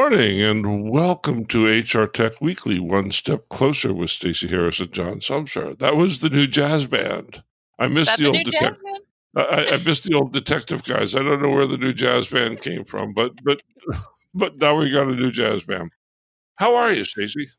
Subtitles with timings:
[0.00, 5.20] morning and welcome to HR Tech Weekly, One Step Closer with Stacey Harris and John
[5.20, 5.78] Sumser.
[5.78, 7.42] That was the new jazz band.
[7.78, 8.82] I missed the, the old detective.
[9.36, 11.14] I, I missed the old detective guys.
[11.14, 13.60] I don't know where the new jazz band came from, but but
[14.34, 15.90] but now we got a new jazz band.
[16.56, 17.50] How are you, Stacey?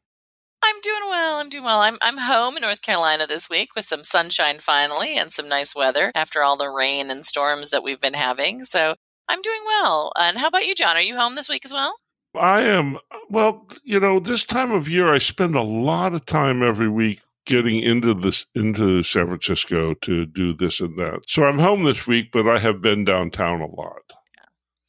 [0.64, 1.38] I'm doing well.
[1.38, 1.82] I'm doing well.
[1.82, 5.76] I'm I'm home in North Carolina this week with some sunshine finally and some nice
[5.76, 8.66] weather after all the rain and storms that we've been having.
[8.66, 8.96] So
[9.30, 10.12] I'm doing well.
[10.18, 10.98] And how about you, John?
[10.98, 12.01] Are you home this week as well?
[12.40, 12.98] I am.
[13.30, 17.22] Well, you know, this time of year, I spend a lot of time every week
[17.46, 21.22] getting into this into San Francisco to do this and that.
[21.28, 24.14] So I'm home this week, but I have been downtown a lot.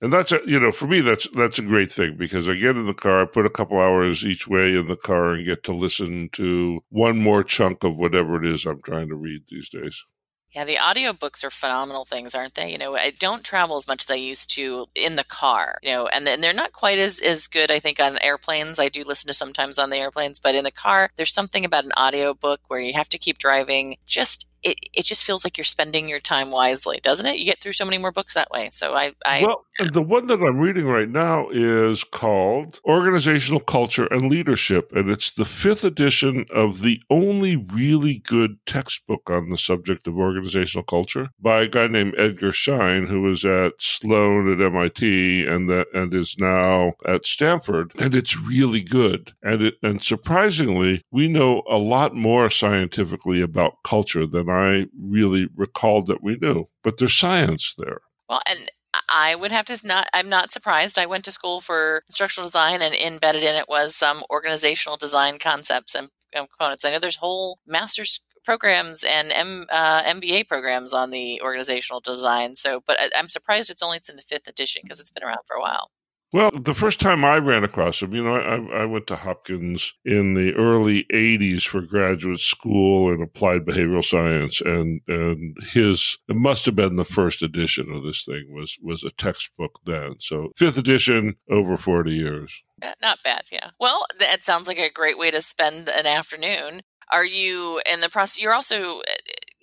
[0.00, 2.76] And that's a, you know, for me, that's that's a great thing because I get
[2.76, 5.62] in the car, I put a couple hours each way in the car, and get
[5.64, 9.68] to listen to one more chunk of whatever it is I'm trying to read these
[9.68, 10.04] days.
[10.52, 12.70] Yeah, the audiobooks are phenomenal things, aren't they?
[12.70, 15.90] You know, I don't travel as much as I used to in the car, you
[15.90, 18.78] know, and, and they're not quite as, as good, I think, on airplanes.
[18.78, 21.86] I do listen to sometimes on the airplanes, but in the car, there's something about
[21.86, 25.64] an audiobook where you have to keep driving just it, it just feels like you're
[25.64, 27.38] spending your time wisely, doesn't it?
[27.38, 28.68] You get through so many more books that way.
[28.72, 29.88] So I, I well, yeah.
[29.92, 35.32] the one that I'm reading right now is called Organizational Culture and Leadership, and it's
[35.32, 41.28] the fifth edition of the only really good textbook on the subject of organizational culture
[41.40, 46.14] by a guy named Edgar Schein, who was at Sloan at MIT and that and
[46.14, 49.32] is now at Stanford, and it's really good.
[49.42, 55.48] And it and surprisingly, we know a lot more scientifically about culture than I really
[55.56, 56.68] recalled that we knew.
[56.82, 58.00] But there's science there.
[58.28, 58.70] Well, and
[59.12, 60.08] I would have to not.
[60.12, 60.98] I'm not surprised.
[60.98, 65.38] I went to school for instructional design, and embedded in it was some organizational design
[65.38, 66.84] concepts and components.
[66.84, 72.56] I know there's whole master's programs and M, uh, MBA programs on the organizational design.
[72.56, 75.24] So, but I, I'm surprised it's only it's in the fifth edition because it's been
[75.24, 75.90] around for a while.
[76.32, 79.92] Well, the first time I ran across him, you know, I, I, went to Hopkins
[80.02, 86.36] in the early '80s for graduate school in applied behavioral science, and and his it
[86.36, 90.14] must have been the first edition of this thing was was a textbook then.
[90.20, 92.62] So fifth edition, over forty years.
[92.82, 93.70] Yeah, not bad, yeah.
[93.78, 96.80] Well, that sounds like a great way to spend an afternoon.
[97.12, 98.42] Are you in the process?
[98.42, 99.02] You're also uh,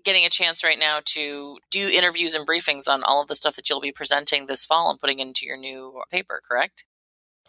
[0.09, 3.55] getting a chance right now to do interviews and briefings on all of the stuff
[3.55, 6.83] that you'll be presenting this fall and putting into your new paper, correct?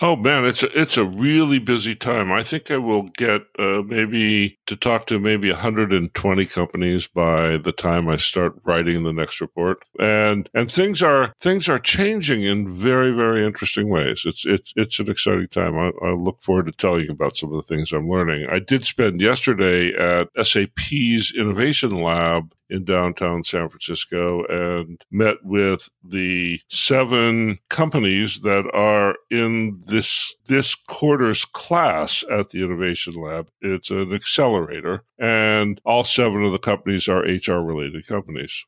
[0.02, 2.32] Oh man, it's a, it's a really busy time.
[2.32, 7.72] I think I will get uh, maybe to talk to maybe 120 companies by the
[7.72, 9.84] time I start writing the next report.
[9.98, 14.22] And and things are things are changing in very very interesting ways.
[14.24, 15.76] It's it's it's an exciting time.
[15.76, 18.46] I, I look forward to telling you about some of the things I'm learning.
[18.50, 25.88] I did spend yesterday at SAP's Innovation Lab in downtown San Francisco and met with
[26.04, 33.48] the seven companies that are in this this quarter's class at the Innovation Lab.
[33.60, 38.64] It's an accelerator, and all seven of the companies are HR related companies.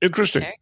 [0.00, 0.42] Interesting.
[0.42, 0.58] Okay.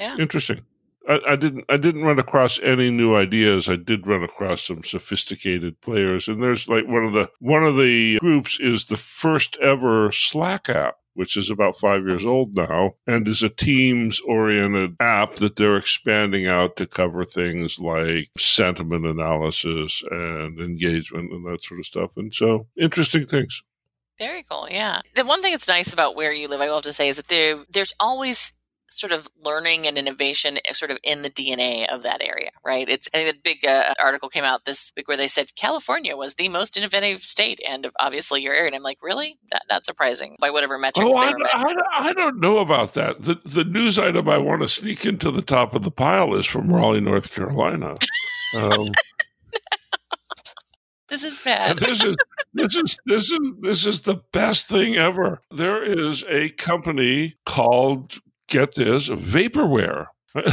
[0.00, 0.16] Yeah.
[0.18, 0.62] Interesting.
[1.08, 3.68] I, I, didn't I didn't run across any new ideas.
[3.68, 6.28] I did run across some sophisticated players.
[6.28, 10.68] And there's like one of the one of the groups is the first ever Slack
[10.68, 15.56] app which is about five years old now, and is a Teams oriented app that
[15.56, 21.86] they're expanding out to cover things like sentiment analysis and engagement and that sort of
[21.86, 22.16] stuff.
[22.16, 23.62] And so, interesting things.
[24.18, 24.68] Very cool.
[24.70, 25.00] Yeah.
[25.14, 27.16] The one thing that's nice about where you live, I will have to say, is
[27.16, 28.52] that there there's always
[28.96, 32.88] sort of learning and innovation eh, sort of in the DNA of that area, right?
[32.88, 36.16] It's I think a big uh, article came out this week where they said California
[36.16, 38.68] was the most innovative state, and obviously your area.
[38.68, 39.38] And I'm like, really?
[39.52, 41.10] Not, not surprising by whatever metrics.
[41.12, 41.74] Oh, I, I,
[42.08, 43.22] I, don't know about that.
[43.22, 46.46] The the news item I want to sneak into the top of the pile is
[46.46, 47.96] from Raleigh, North Carolina.
[48.56, 48.90] Um,
[51.08, 51.78] this is bad.
[51.78, 52.16] this is
[52.54, 55.42] this is this is this is the best thing ever.
[55.50, 60.06] There is a company called get this vaporware.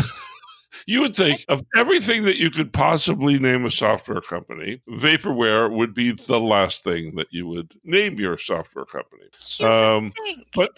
[0.85, 5.93] you would think of everything that you could possibly name a software company, vaporware would
[5.93, 9.25] be the last thing that you would name your software company.
[9.61, 10.11] Um,
[10.55, 10.71] but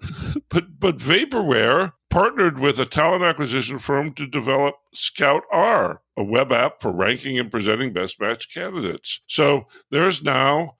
[0.48, 6.52] but but vaporware partnered with a talent acquisition firm to develop Scout R, a web
[6.52, 9.20] app for ranking and presenting best match candidates.
[9.26, 10.76] So there's now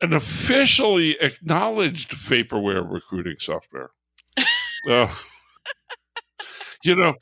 [0.00, 3.90] an officially acknowledged vaporware recruiting software.
[4.90, 5.12] uh,
[6.82, 7.14] you know,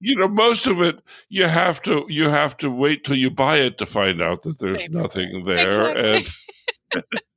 [0.00, 3.58] you know, most of it you have to you have to wait till you buy
[3.58, 4.92] it to find out that there's Vapor.
[4.92, 6.30] nothing there, exactly.
[6.94, 7.04] and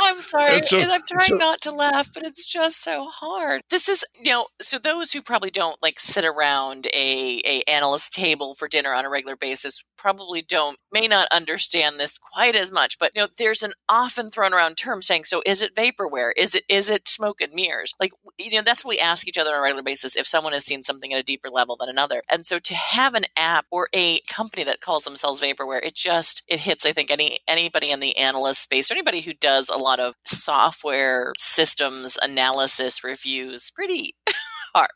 [0.00, 0.62] I'm sorry.
[0.62, 3.62] So, I'm trying so, not to laugh, but it's just so hard.
[3.70, 8.12] This is, you know, so those who probably don't like sit around a, a analyst
[8.12, 12.72] table for dinner on a regular basis probably don't may not understand this quite as
[12.72, 12.98] much.
[12.98, 16.30] But you know, there's an often thrown around term saying, so is it vaporware?
[16.36, 17.94] Is it is it smoke and mirrors?
[18.00, 20.52] Like you know, that's what we ask each other on a regular basis if someone
[20.52, 22.22] has seen something at a deeper level than another.
[22.28, 26.42] And so to have an app or a company that calls themselves vaporware, it just
[26.48, 29.76] it hits, I think, any anybody in the analyst space or anybody who does a
[29.76, 34.14] lot of software systems analysis reviews pretty
[34.74, 34.90] hard.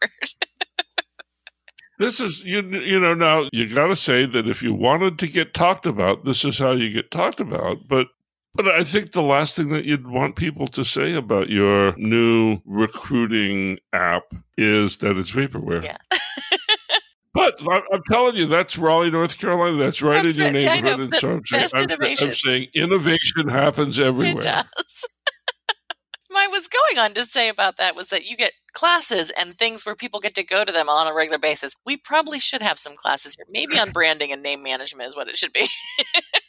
[1.98, 5.26] this is you you know now you got to say that if you wanted to
[5.26, 8.08] get talked about this is how you get talked about but
[8.54, 12.58] but I think the last thing that you'd want people to say about your new
[12.64, 15.82] recruiting app is that it's vaporware.
[15.82, 15.96] Yeah.
[17.34, 17.60] But
[17.92, 19.76] I'm telling you, that's Raleigh, North Carolina.
[19.76, 20.82] That's right that's in your right.
[20.82, 21.00] neighborhood.
[21.00, 24.38] and so I'm saying, I'm, I'm saying, innovation happens everywhere.
[24.38, 25.08] It does.
[26.36, 29.86] I was going on to say about that was that you get classes and things
[29.86, 31.74] where people get to go to them on a regular basis.
[31.86, 33.46] We probably should have some classes here.
[33.48, 35.66] Maybe on branding and name management is what it should be.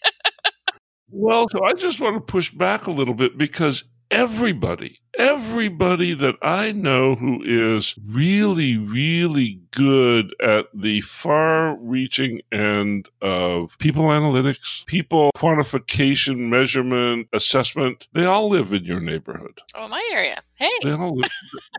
[1.10, 6.36] well, so I just want to push back a little bit because everybody, everybody that
[6.42, 14.86] I know who is really, really good at the far reaching end of people analytics,
[14.86, 19.60] people quantification, measurement, assessment, they all live in your neighborhood.
[19.76, 20.42] Oh, my area.
[20.56, 20.70] Hey.
[20.84, 21.30] They all live,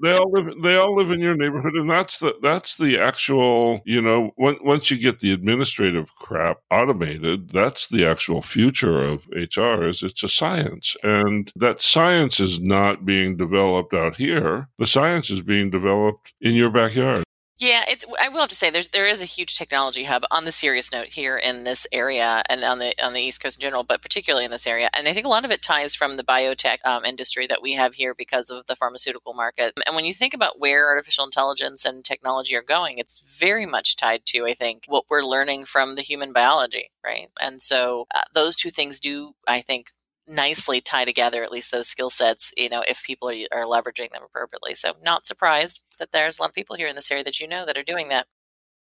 [0.02, 3.80] they all live they all live in your neighborhood and that's the that's the actual,
[3.86, 9.26] you know, when, once you get the administrative crap automated, that's the actual future of
[9.28, 14.68] HR is it's a science and that science is not being developed out here.
[14.78, 17.24] The science is being developed in your backyard.
[17.58, 20.44] Yeah, it's, I will have to say there's there is a huge technology hub on
[20.44, 23.62] the serious note here in this area and on the on the East Coast in
[23.62, 24.90] general, but particularly in this area.
[24.92, 27.72] And I think a lot of it ties from the biotech um, industry that we
[27.72, 29.72] have here because of the pharmaceutical market.
[29.86, 33.96] And when you think about where artificial intelligence and technology are going, it's very much
[33.96, 37.28] tied to I think what we're learning from the human biology, right?
[37.40, 39.92] And so uh, those two things do I think
[40.28, 44.12] nicely tie together at least those skill sets you know if people are, are leveraging
[44.12, 44.74] them appropriately.
[44.74, 47.48] So not surprised that there's a lot of people here in this area that you
[47.48, 48.26] know that are doing that.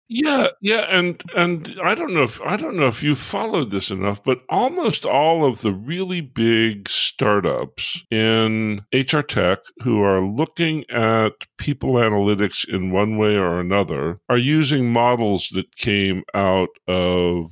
[0.07, 3.89] Yeah yeah and and i don't know if i don't know if you followed this
[3.89, 10.87] enough but almost all of the really big startups in hr tech who are looking
[10.91, 17.51] at people analytics in one way or another are using models that came out of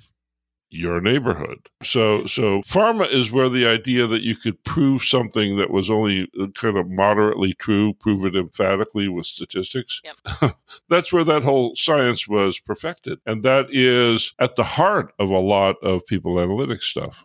[0.74, 1.70] your neighborhood.
[1.84, 6.30] So, so pharma is where the idea that you could prove something that was only
[6.40, 10.02] uh, kind of moderately true, prove it emphatically with statistics.
[10.04, 10.58] Yep.
[10.90, 13.20] That's where that whole science was perfected.
[13.26, 17.24] And that is at the heart of a lot of people analytics stuff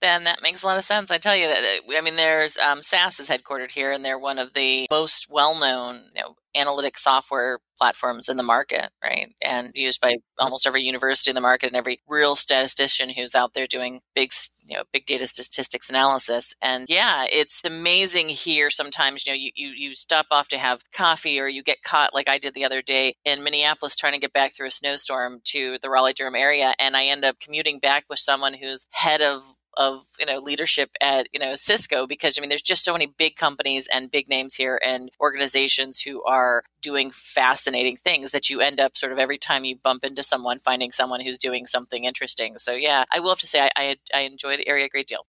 [0.00, 1.10] then that makes a lot of sense.
[1.10, 1.80] I tell you that.
[1.96, 6.02] I mean, there's um, SAS is headquartered here, and they're one of the most well-known
[6.14, 9.34] you know, analytic software platforms in the market, right?
[9.42, 13.52] And used by almost every university in the market and every real statistician who's out
[13.54, 14.32] there doing big,
[14.64, 16.54] you know, big data statistics analysis.
[16.62, 18.70] And yeah, it's amazing here.
[18.70, 22.14] Sometimes, you know, you, you, you stop off to have coffee or you get caught
[22.14, 25.40] like I did the other day in Minneapolis trying to get back through a snowstorm
[25.44, 26.74] to the Raleigh Durham area.
[26.78, 29.42] And I end up commuting back with someone who's head of
[29.76, 33.06] of you know leadership at you know Cisco because I mean there's just so many
[33.06, 38.60] big companies and big names here and organizations who are doing fascinating things that you
[38.60, 42.04] end up sort of every time you bump into someone finding someone who's doing something
[42.04, 42.58] interesting.
[42.58, 45.06] So yeah, I will have to say I I, I enjoy the area a great
[45.06, 45.26] deal.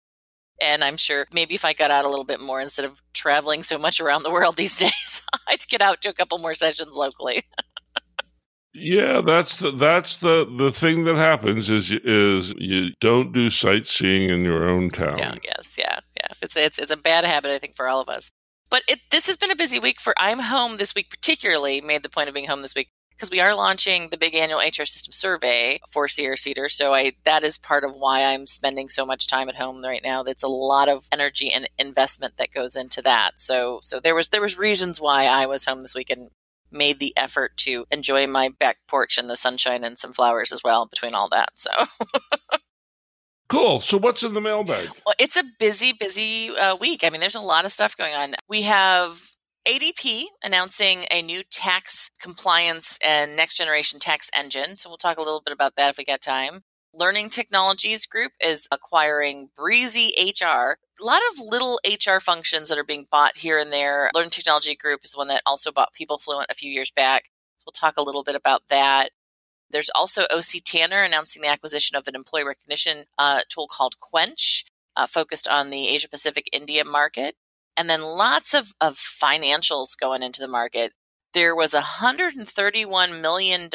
[0.61, 3.63] And I'm sure maybe if I got out a little bit more instead of traveling
[3.63, 6.95] so much around the world these days, I'd get out to a couple more sessions
[6.95, 7.43] locally.
[8.73, 14.29] Yeah, that's the, that's the the thing that happens is is you don't do sightseeing
[14.29, 15.15] in your own town.
[15.17, 16.27] Yeah, yes, yeah, yeah.
[16.41, 18.31] It's it's it's a bad habit, I think, for all of us.
[18.71, 20.15] But it, this has been a busy week for.
[20.17, 23.39] I'm home this week, particularly made the point of being home this week because we
[23.39, 26.67] are launching the big annual HR system survey for Sierra Cedar.
[26.67, 30.01] So I that is part of why I'm spending so much time at home right
[30.03, 30.23] now.
[30.23, 33.39] That's a lot of energy and investment that goes into that.
[33.39, 36.31] So so there was there was reasons why I was home this week and
[36.73, 40.63] made the effort to enjoy my back porch and the sunshine and some flowers as
[40.63, 41.51] well between all that.
[41.55, 41.71] So.
[43.49, 43.81] Cool.
[43.81, 44.89] So, what's in the mailbag?
[45.05, 47.03] Well, it's a busy, busy uh, week.
[47.03, 48.33] I mean, there's a lot of stuff going on.
[48.49, 49.21] We have
[49.67, 54.79] ADP announcing a new tax compliance and next generation tax engine.
[54.79, 56.63] So, we'll talk a little bit about that if we get time.
[56.95, 60.77] Learning Technologies Group is acquiring Breezy HR.
[61.01, 64.11] A lot of little HR functions that are being bought here and there.
[64.13, 67.31] Learning Technology Group is one that also bought PeopleFluent a few years back.
[67.57, 69.09] So we'll talk a little bit about that.
[69.71, 74.65] There's also OC Tanner announcing the acquisition of an employee recognition uh, tool called Quench.
[74.95, 77.35] uh, focused on the Asia Pacific India market.
[77.75, 80.93] And then lots of, of financials going into the market.
[81.33, 83.69] There was a $131 million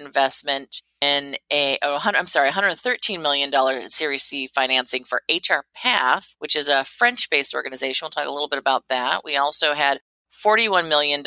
[0.00, 6.54] investment in a, oh, I'm sorry, $113 million Series C financing for HR Path, which
[6.54, 8.04] is a French based organization.
[8.04, 9.24] We'll talk a little bit about that.
[9.24, 10.00] We also had
[10.32, 11.24] $41 million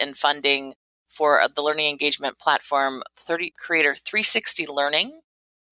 [0.00, 0.74] in funding
[1.10, 5.20] for the learning engagement platform 30 Creator 360 Learning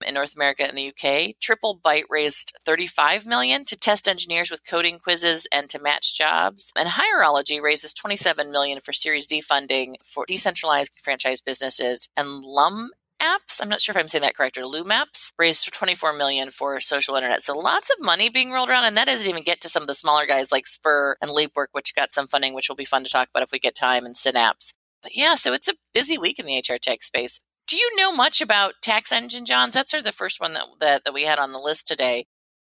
[0.05, 1.35] in North America and the UK.
[1.41, 6.73] Triplebyte raised 35 million to test engineers with coding quizzes and to match jobs.
[6.77, 12.09] And Hirology raises 27 million for Series D funding for decentralized franchise businesses.
[12.17, 12.91] And Lum
[13.25, 13.61] apps.
[13.61, 14.59] I'm not sure if I'm saying that correct.
[14.59, 17.43] Or LumApps raised 24 million for social internet.
[17.43, 19.87] So lots of money being rolled around, and that doesn't even get to some of
[19.87, 23.05] the smaller guys like Spur and Leapwork, which got some funding, which will be fun
[23.05, 24.75] to talk about if we get time, and Synapse.
[25.03, 27.41] But yeah, so it's a busy week in the HR tech space.
[27.67, 29.75] Do you know much about TaxEngine, Johns?
[29.75, 32.27] That's sort of the first one that, that, that we had on the list today.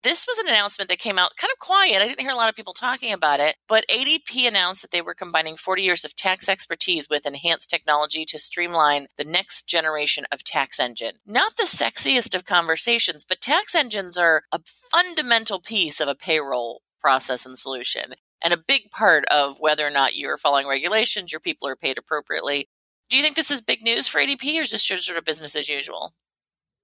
[0.02, 2.00] This was an announcement that came out kind of quiet.
[2.00, 5.02] I didn't hear a lot of people talking about it, but ADP announced that they
[5.02, 10.24] were combining 40 years of tax expertise with enhanced technology to streamline the next generation
[10.30, 11.14] of TaxEngine.
[11.26, 14.60] Not the sexiest of conversations, but tax engines are a
[14.92, 19.90] fundamental piece of a payroll process and solution and a big part of whether or
[19.90, 22.68] not you're following regulations, your people are paid appropriately.
[23.08, 25.24] Do you think this is big news for ADP or is this just sort of
[25.24, 26.14] business as usual?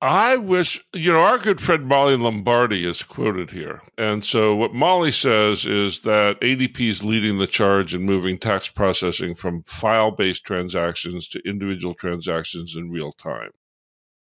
[0.01, 3.83] I wish, you know, our good friend Molly Lombardi is quoted here.
[3.97, 8.69] And so what Molly says is that ADP is leading the charge in moving tax
[8.69, 13.51] processing from file based transactions to individual transactions in real time.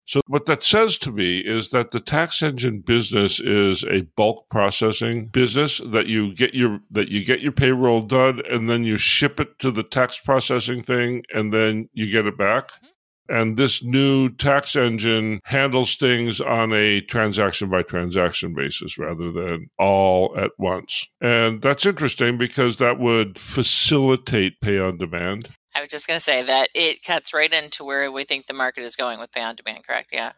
[0.07, 4.47] So what that says to me is that the tax engine business is a bulk
[4.49, 8.97] processing business that you get your that you get your payroll done and then you
[8.97, 12.69] ship it to the tax processing thing and then you get it back.
[12.69, 12.87] Mm-hmm.
[13.27, 19.67] And this new tax engine handles things on a transaction by transaction basis rather than
[19.79, 21.07] all at once.
[21.21, 25.49] And that's interesting because that would facilitate pay on demand.
[25.75, 28.53] I was just going to say that it cuts right into where we think the
[28.53, 30.09] market is going with pay on demand, correct?
[30.13, 30.31] Yeah.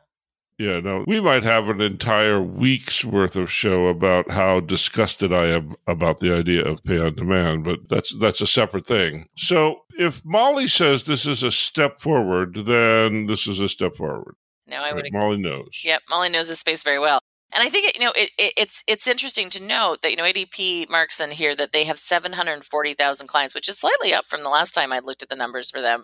[0.58, 5.50] Yeah, no, we might have an entire week's worth of show about how disgusted I
[5.50, 9.28] am about the idea of pay on demand, but that's that's a separate thing.
[9.38, 14.34] So if Molly says this is a step forward, then this is a step forward.
[14.66, 15.04] No, I would.
[15.04, 15.14] Right?
[15.14, 15.82] Molly knows.
[15.84, 17.20] Yep, Molly knows the space very well.
[17.54, 20.24] And I think you know it, it, it's it's interesting to note that you know
[20.24, 24.50] ADP marks in here that they have 740,000 clients, which is slightly up from the
[24.50, 26.04] last time I looked at the numbers for them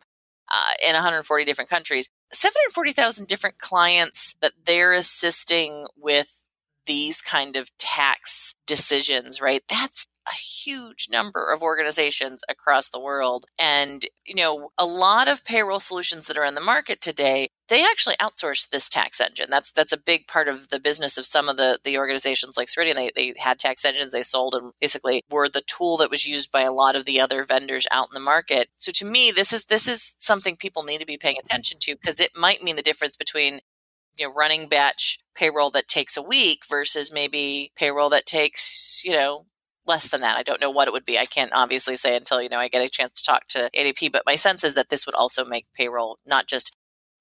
[0.52, 2.10] uh, in 140 different countries.
[2.32, 6.44] 740,000 different clients that they're assisting with
[6.86, 9.64] these kind of tax decisions, right?
[9.70, 13.46] That's a huge number of organizations across the world.
[13.60, 17.84] And, you know, a lot of payroll solutions that are in the market today, they
[17.84, 19.48] actually outsource this tax engine.
[19.50, 22.68] That's that's a big part of the business of some of the, the organizations like
[22.68, 22.96] Ceridian.
[22.96, 26.52] They, they had tax engines they sold and basically were the tool that was used
[26.52, 28.70] by a lot of the other vendors out in the market.
[28.78, 31.96] So to me, this is this is something people need to be paying attention to
[31.96, 33.60] because it might mean the difference between
[34.18, 39.12] you know running batch payroll that takes a week versus maybe payroll that takes you
[39.12, 39.46] know
[39.86, 40.38] less than that.
[40.38, 41.18] I don't know what it would be.
[41.18, 44.12] I can't obviously say until you know I get a chance to talk to ADP.
[44.12, 46.76] But my sense is that this would also make payroll not just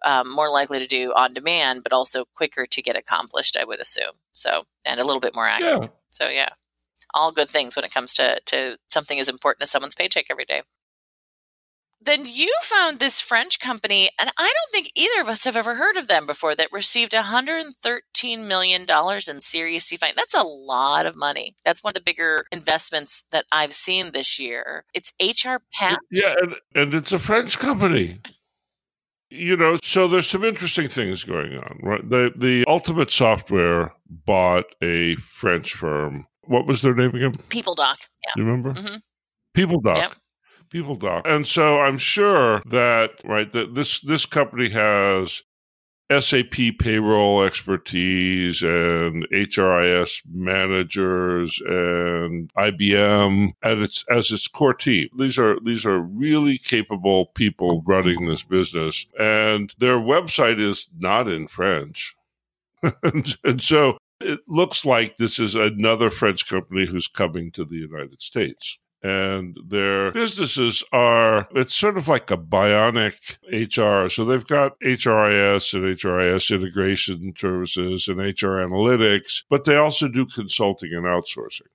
[0.04, 3.56] um, more likely to do on demand, but also quicker to get accomplished.
[3.56, 5.82] I would assume so, and a little bit more accurate.
[5.82, 5.88] Yeah.
[6.10, 6.50] So yeah,
[7.14, 10.44] all good things when it comes to to something as important as someone's paycheck every
[10.44, 10.62] day
[12.04, 15.74] then you found this French company, and I don't think either of us have ever
[15.74, 18.86] heard of them before, that received $113 million
[19.28, 20.16] in Series C funding.
[20.16, 21.54] That's a lot of money.
[21.64, 24.84] That's one of the bigger investments that I've seen this year.
[24.94, 25.98] It's HR Path.
[26.10, 28.20] Yeah, and, and it's a French company.
[29.30, 32.06] You know, so there's some interesting things going on, right?
[32.06, 36.26] The the Ultimate Software bought a French firm.
[36.42, 37.32] What was their name again?
[37.48, 37.96] PeopleDoc.
[38.24, 38.32] Yeah.
[38.36, 38.74] You remember?
[38.74, 38.96] Mm-hmm.
[39.56, 39.96] PeopleDoc.
[39.96, 40.12] Yep
[40.72, 41.22] PeopleDoc.
[41.24, 45.42] And so I'm sure that right that this this company has
[46.20, 55.08] SAP payroll expertise and HRIS managers and IBM at its as its core team.
[55.18, 61.28] These are these are really capable people running this business, and their website is not
[61.28, 62.14] in French,
[63.02, 67.76] and, and so it looks like this is another French company who's coming to the
[67.76, 74.08] United States and their businesses are it's sort of like a bionic HR.
[74.08, 80.26] So they've got HRIS and HRIS integration services and HR analytics, but they also do
[80.26, 81.68] consulting and outsourcing.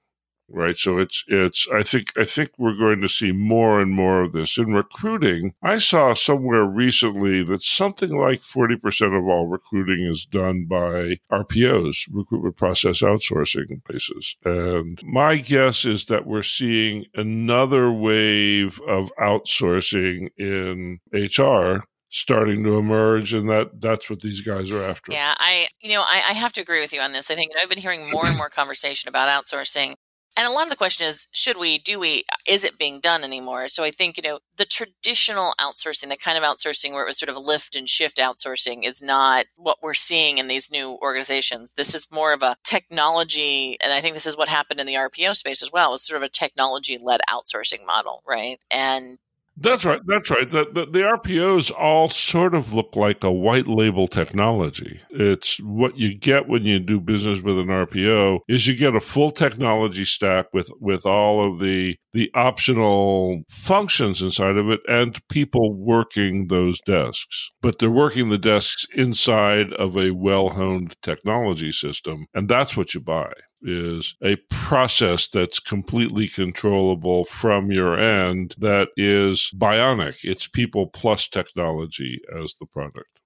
[0.50, 0.77] Right?
[0.77, 4.34] So it's it's I think I think we're going to see more and more of
[4.34, 5.54] this in recruiting.
[5.62, 12.08] I saw somewhere recently that something like 40% of all recruiting is done by RPOs,
[12.12, 14.36] recruitment process outsourcing places.
[14.44, 22.77] And my guess is that we're seeing another wave of outsourcing in HR starting to
[22.77, 26.34] emerge and that that's what these guys are after yeah i you know I, I,
[26.34, 28.50] have to agree with you on this i think i've been hearing more and more
[28.50, 29.96] conversation about outsourcing
[30.38, 33.24] and a lot of the question is should we do we is it being done
[33.24, 33.67] anymore?
[33.67, 37.20] So i think you know the traditional outsourcing the kind of outsourcing where it was
[37.20, 41.74] sort of lift and shift outsourcing is not what we're seeing in these new organizations.
[41.75, 44.94] This is more of a technology and i think this is what happened in the
[44.94, 48.60] rpo space as well it's sort of a technology led outsourcing model right?
[48.72, 49.17] And
[49.59, 50.01] that's right.
[50.05, 50.49] That's right.
[50.49, 55.01] The, the, the RPOs all sort of look like a white label technology.
[55.09, 59.01] It's what you get when you do business with an RPO is you get a
[59.01, 65.19] full technology stack with with all of the the optional functions inside of it and
[65.27, 67.49] people working those desks.
[67.61, 73.01] But they're working the desks inside of a well-honed technology system, and that's what you
[73.01, 73.33] buy
[73.67, 80.19] is a process that's completely controllable from your end that is bionic.
[80.24, 83.17] It's people plus technology as the product.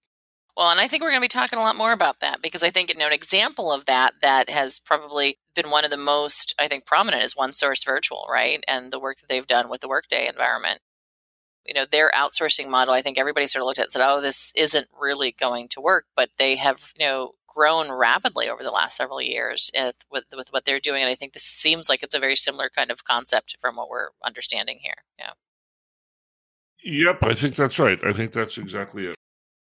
[0.58, 2.62] Well, and I think we're going to be talking a lot more about that because
[2.62, 5.98] I think you know, an example of that that has probably been one of the
[5.98, 8.64] most, I think, prominent is OneSource Virtual, right?
[8.68, 10.80] And the work that they've done with the Workday environment.
[11.66, 14.20] You know, their outsourcing model, I think everybody sort of looked at and said, oh,
[14.20, 16.06] this isn't really going to work.
[16.16, 19.72] But they have, you know, grown rapidly over the last several years
[20.12, 22.70] with with what they're doing, and I think this seems like it's a very similar
[22.70, 25.04] kind of concept from what we're understanding here.
[25.20, 25.32] Yeah.
[26.84, 28.00] Yep, I think that's right.
[28.04, 29.16] I think that's exactly it.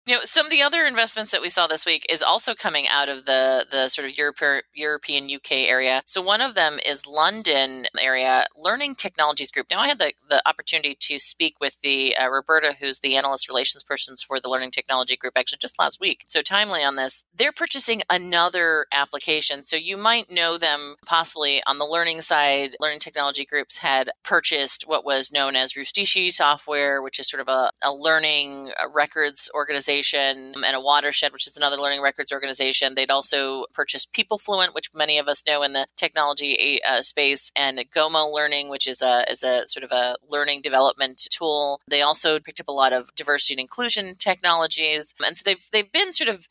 [0.07, 2.89] You know, some of the other investments that we saw this week is also coming
[2.89, 6.03] out of the the sort of Europe, European UK area.
[6.07, 9.67] So one of them is London area Learning Technologies Group.
[9.71, 13.47] Now I had the, the opportunity to speak with the uh, Roberta, who's the analyst
[13.47, 16.25] relations person for the Learning Technology Group, actually just last week.
[16.27, 17.23] So timely on this.
[17.37, 19.65] They're purchasing another application.
[19.65, 22.75] So you might know them possibly on the learning side.
[22.81, 27.49] Learning Technology Groups had purchased what was known as Rustici software, which is sort of
[27.49, 32.95] a, a learning records organization organization and a watershed, which is another learning records organization.
[32.95, 37.79] They'd also purchased PeopleFluent, which many of us know in the technology uh, space, and
[37.95, 41.81] Gomo Learning, which is a is a sort of a learning development tool.
[41.89, 45.93] They also picked up a lot of diversity and inclusion technologies, and so they've they've
[45.93, 46.47] been sort of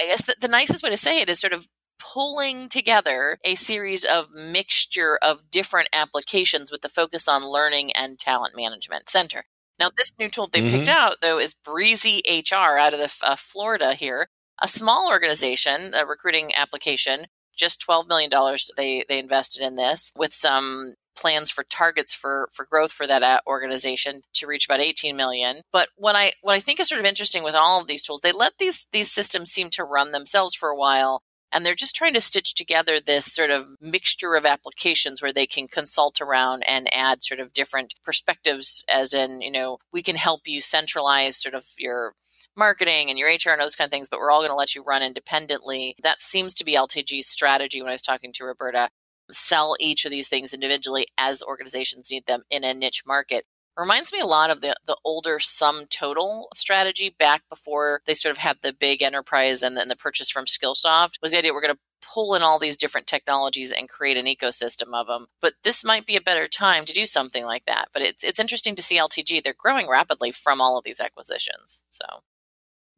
[0.00, 1.66] I guess the, the nicest way to say it is sort of
[1.98, 8.18] pulling together a series of mixture of different applications with the focus on learning and
[8.18, 9.44] talent management center.
[9.78, 10.76] Now, this new tool they mm-hmm.
[10.76, 14.28] picked out, though, is Breezy HR out of the, uh, Florida here,
[14.60, 17.26] a small organization, a recruiting application,
[17.58, 18.30] just $12 million
[18.76, 23.24] they, they invested in this with some plans for targets for for growth for that
[23.24, 27.00] uh, organization to reach about 18 million but what i what i think is sort
[27.00, 30.12] of interesting with all of these tools they let these these systems seem to run
[30.12, 34.34] themselves for a while and they're just trying to stitch together this sort of mixture
[34.34, 39.40] of applications where they can consult around and add sort of different perspectives, as in,
[39.40, 42.14] you know, we can help you centralize sort of your
[42.56, 44.74] marketing and your HR and those kind of things, but we're all going to let
[44.74, 45.94] you run independently.
[46.02, 48.90] That seems to be LTG's strategy when I was talking to Roberta.
[49.30, 53.44] Sell each of these things individually as organizations need them in a niche market
[53.78, 58.38] reminds me a lot of the, the older SumTotal strategy back before they sort of
[58.38, 61.74] had the big enterprise and then the purchase from Skillsoft was the idea we're going
[61.74, 61.80] to
[62.12, 65.26] pull in all these different technologies and create an ecosystem of them.
[65.40, 67.88] But this might be a better time to do something like that.
[67.92, 69.42] But it's it's interesting to see LTG.
[69.42, 71.84] They're growing rapidly from all of these acquisitions.
[71.90, 72.04] So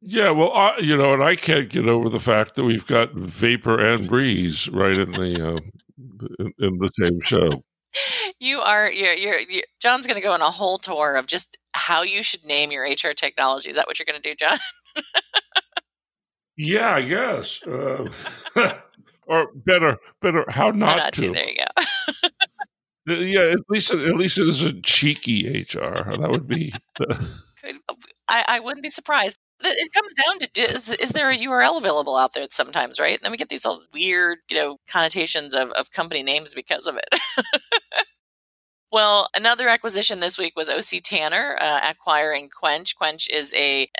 [0.01, 3.13] yeah, well, uh, you know, and I can't get over the fact that we've got
[3.13, 5.59] Vapor and Breeze right in the uh,
[6.39, 7.65] in, in the same show
[8.39, 11.59] you are you're, you're, you're John's going to go on a whole tour of just
[11.73, 13.71] how you should name your HR technology.
[13.71, 14.59] Is that what you're going to do, John?
[16.57, 17.63] yeah, I guess.
[17.63, 18.09] Uh,
[19.27, 21.29] or better, better, how not, not to.
[21.29, 21.33] to.
[21.33, 21.57] There you
[23.07, 23.15] go.
[23.15, 26.17] yeah, at least at least it is a cheeky HR.
[26.19, 26.75] That would be.
[28.29, 32.17] I, I wouldn't be surprised it comes down to is, is, there a URL available
[32.17, 33.15] out there sometimes, right?
[33.15, 36.87] And then we get these all weird, you know, connotations of, of company names because
[36.87, 37.21] of it.
[38.93, 42.97] well, another acquisition this week was OC Tanner uh, acquiring Quench.
[42.97, 43.91] Quench is a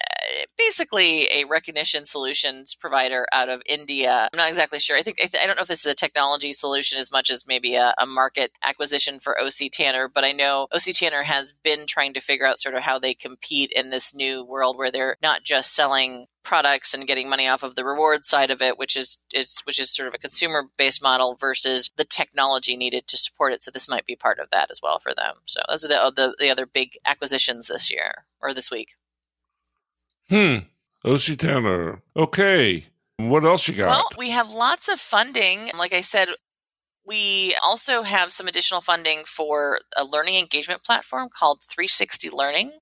[0.57, 4.29] basically a recognition solutions provider out of India.
[4.33, 4.97] I'm not exactly sure.
[4.97, 7.75] I think I, don't know if this is a technology solution as much as maybe
[7.75, 12.15] a, a market acquisition for OC Tanner, but I know OC Tanner has been trying
[12.15, 15.43] to figure out sort of how they compete in this new world where they're not
[15.45, 19.19] just selling products and getting money off of the reward side of it, which is,
[19.33, 23.53] is which is sort of a consumer based model versus the technology needed to support
[23.53, 23.63] it.
[23.63, 25.37] So this might be part of that as well for them.
[25.45, 28.97] So those are the the, the other big acquisitions this year or this week.
[30.31, 30.59] Hmm.
[31.05, 32.03] OC Tanner.
[32.17, 32.85] Okay.
[33.17, 33.89] What else you got?
[33.89, 35.71] Well, we have lots of funding.
[35.77, 36.29] Like I said,
[37.05, 42.79] we also have some additional funding for a learning engagement platform called 360 Learning.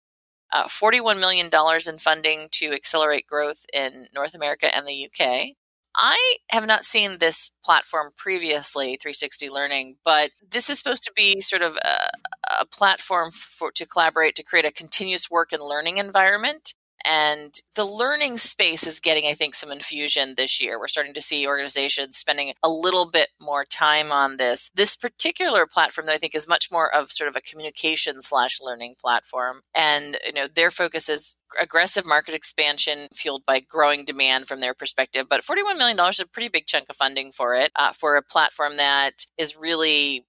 [0.52, 1.50] Uh, $41 million
[1.86, 5.48] in funding to accelerate growth in North America and the UK.
[5.94, 11.40] I have not seen this platform previously, 360 Learning, but this is supposed to be
[11.40, 15.98] sort of a, a platform for to collaborate to create a continuous work and learning
[15.98, 20.78] environment and the learning space is getting, I think, some infusion this year.
[20.78, 24.70] We're starting to see organizations spending a little bit more time on this.
[24.74, 28.60] This particular platform, though, I think, is much more of sort of a communication slash
[28.60, 29.62] learning platform.
[29.74, 34.74] And, you know, their focus is aggressive market expansion fueled by growing demand from their
[34.74, 35.26] perspective.
[35.28, 38.22] But $41 million is a pretty big chunk of funding for it, uh, for a
[38.22, 40.26] platform that is really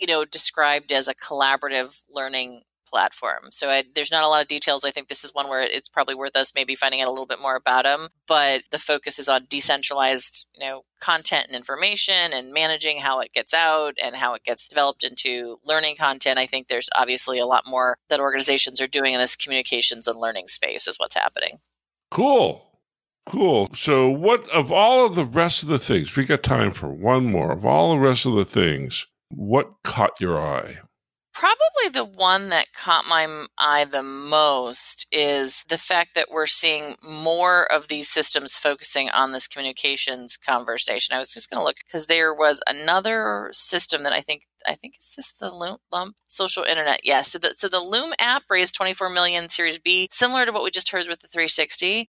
[0.00, 3.48] you know described as a collaborative learning platform.
[3.50, 4.84] So I, there's not a lot of details.
[4.84, 7.26] I think this is one where it's probably worth us maybe finding out a little
[7.26, 8.08] bit more about them.
[8.26, 13.32] But the focus is on decentralized, you know, content and information and managing how it
[13.32, 16.38] gets out and how it gets developed into learning content.
[16.38, 20.18] I think there's obviously a lot more that organizations are doing in this communications and
[20.18, 21.58] learning space is what's happening.
[22.10, 22.70] Cool.
[23.26, 23.70] Cool.
[23.74, 27.24] So, what of all of the rest of the things, we got time for one
[27.24, 27.52] more.
[27.52, 30.78] Of all the rest of the things, what caught your eye?
[31.34, 36.94] Probably the one that caught my eye the most is the fact that we're seeing
[37.02, 41.14] more of these systems focusing on this communications conversation.
[41.14, 44.74] I was just going to look because there was another system that I think I
[44.74, 47.00] think is this the Loom Lump social internet.
[47.02, 47.32] Yes.
[47.32, 50.90] So the, so the LumApps raised 24 million Series B, similar to what we just
[50.90, 52.08] heard with the 360.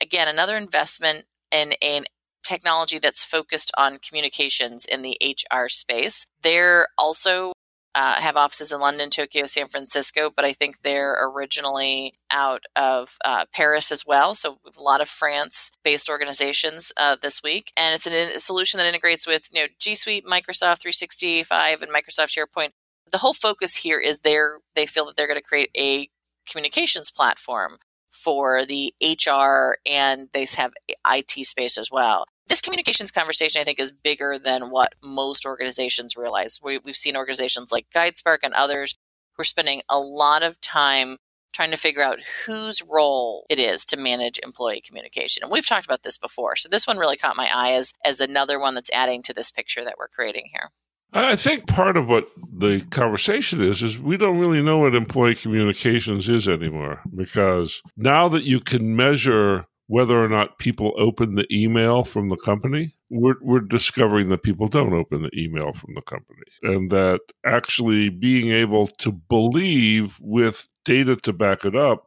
[0.00, 2.04] Again, another investment in an
[2.42, 6.26] technology that's focused on communications in the HR space.
[6.42, 7.52] They're also
[7.94, 13.16] uh, have offices in London, Tokyo, San Francisco, but I think they're originally out of
[13.24, 14.34] uh, Paris as well.
[14.34, 18.86] So a lot of France-based organizations uh, this week, and it's an, a solution that
[18.86, 22.70] integrates with you know G Suite, Microsoft 365, and Microsoft SharePoint.
[23.10, 26.08] The whole focus here is they're they feel that they're going to create a
[26.48, 27.78] communications platform
[28.08, 30.72] for the HR and they have
[31.06, 36.16] IT space as well this communications conversation, I think, is bigger than what most organizations
[36.16, 36.60] realize.
[36.62, 38.96] We, have seen organizations like GuideSpark and others
[39.36, 41.18] who are spending a lot of time
[41.52, 45.42] trying to figure out whose role it is to manage employee communication.
[45.42, 46.56] And we've talked about this before.
[46.56, 49.50] So this one really caught my eye as, as another one that's adding to this
[49.50, 50.70] picture that we're creating here.
[51.14, 55.34] I think part of what the conversation is is we don't really know what employee
[55.34, 61.46] communications is anymore because now that you can measure whether or not people open the
[61.54, 66.00] email from the company, we're, we're discovering that people don't open the email from the
[66.00, 66.40] company.
[66.62, 72.06] And that actually being able to believe with data to back it up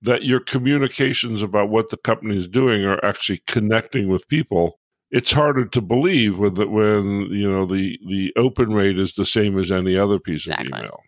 [0.00, 4.78] that your communications about what the company is doing are actually connecting with people
[5.10, 9.24] it's harder to believe when the, when you know the the open rate is the
[9.24, 10.70] same as any other piece exactly.
[10.72, 11.00] of email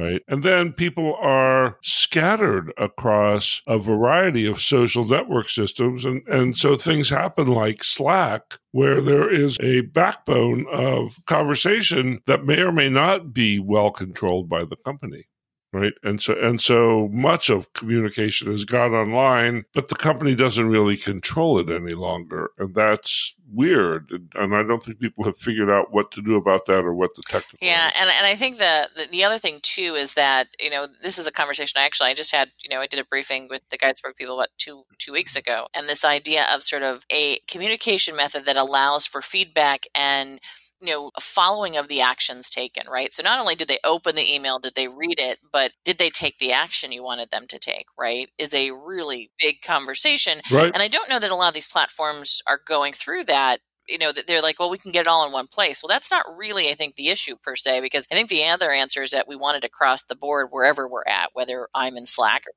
[0.00, 0.22] right?
[0.28, 6.04] And then people are scattered across a variety of social network systems.
[6.04, 12.44] And, and so things happen like Slack, where there is a backbone of conversation that
[12.44, 15.26] may or may not be well controlled by the company
[15.72, 15.92] right?
[16.02, 20.96] And so and so much of communication has gone online but the company doesn't really
[20.96, 25.92] control it any longer and that's weird and i don't think people have figured out
[25.92, 28.90] what to do about that or what the technical yeah and, and i think that
[29.10, 32.14] the other thing too is that you know this is a conversation I actually i
[32.14, 35.12] just had you know i did a briefing with the guidespark people about two two
[35.12, 39.86] weeks ago and this idea of sort of a communication method that allows for feedback
[39.94, 40.40] and
[40.80, 43.12] you know a following of the actions taken right?
[43.12, 46.10] So not only did they open the email did they read it but did they
[46.10, 48.28] take the action you wanted them to take right?
[48.38, 50.40] Is a really big conversation.
[50.50, 50.70] Right.
[50.72, 53.98] and i don't know that a lot of these platforms are going through that you
[53.98, 55.82] know that they're like well we can get it all in one place.
[55.82, 58.70] Well that's not really i think the issue per se because i think the other
[58.70, 62.06] answer is that we wanted to cross the board wherever we're at whether i'm in
[62.06, 62.52] slack or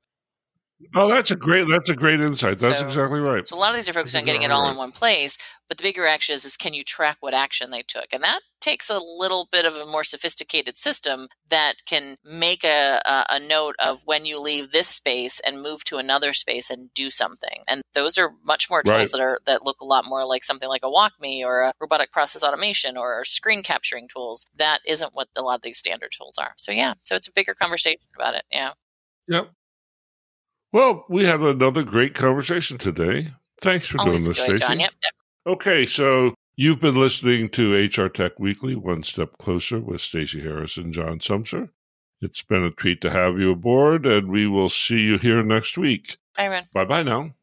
[0.94, 2.58] Oh, that's a great that's a great insight.
[2.58, 3.46] That's So- exactly right.
[3.46, 4.72] So a lot of these are focused That's on getting it all right.
[4.72, 5.36] in one place,
[5.68, 8.06] but the bigger action is, is can you track what action they took?
[8.12, 13.00] And that takes a little bit of a more sophisticated system that can make a,
[13.04, 16.92] a, a note of when you leave this space and move to another space and
[16.94, 17.62] do something.
[17.68, 19.10] And those are much more tools Right.
[19.12, 22.10] that are that look a lot more like something like a WalkMe or a robotic
[22.10, 24.46] process automation or screen capturing tools.
[24.56, 26.54] That isn't what a lot of these standard tools are.
[26.56, 28.44] So yeah, so it's a bigger conversation about it.
[28.50, 28.70] Yeah.
[29.28, 29.50] Yep.
[30.74, 33.32] Well, we had another great conversation today.
[33.60, 34.56] Thanks for Always doing this, Stacey.
[34.56, 34.80] John.
[34.80, 34.90] Yep.
[35.46, 40.76] Okay, so you've been listening to HR Tech Weekly, One Step Closer with Stacey Harris
[40.76, 41.68] and John Sumser.
[42.20, 45.78] It's been a treat to have you aboard, and we will see you here next
[45.78, 46.16] week.
[46.36, 46.64] Byron.
[46.72, 47.34] Bye bye now.